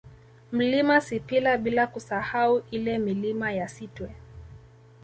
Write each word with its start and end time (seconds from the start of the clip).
Mlima 0.51 1.01
Sipila 1.01 1.57
bila 1.57 1.87
kusahau 1.87 2.63
ile 2.71 2.97
Milima 2.97 3.51
ya 3.51 3.67
Sitwe 3.67 4.15